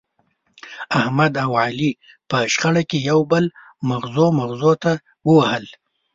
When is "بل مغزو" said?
3.31-4.27